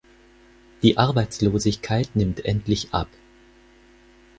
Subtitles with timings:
[0.81, 3.07] Die Arbeitslosigkeit nimmt endlich ab.